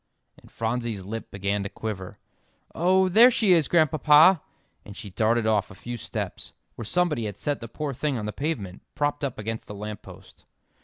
[0.35, 2.15] And Phronsie's lip began to quiver.
[2.73, 4.41] "Oh, there she is, Grandpapa!"
[4.83, 8.25] and she darted off a few steps, where somebody had set the poor thing on
[8.25, 10.43] the pavement, propped up against a lamp post.